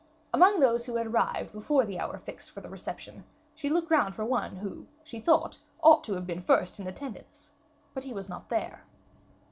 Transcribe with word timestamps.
Among 0.33 0.59
those 0.59 0.87
who 0.87 0.95
had 0.95 1.05
arrived 1.05 1.53
before 1.53 1.85
the 1.85 1.99
hour 1.99 2.17
fixed 2.17 2.49
for 2.49 2.59
the 2.59 2.71
reception 2.71 3.23
she 3.53 3.69
looked 3.69 3.91
round 3.91 4.15
for 4.15 4.25
one 4.25 4.55
who, 4.55 4.87
she 5.03 5.19
thought, 5.19 5.59
ought 5.83 6.03
to 6.05 6.15
have 6.15 6.25
been 6.25 6.41
first 6.41 6.79
in 6.79 6.87
attendance, 6.87 7.51
but 7.93 8.03
he 8.05 8.11
was 8.11 8.27
not 8.27 8.49
there. 8.49 8.83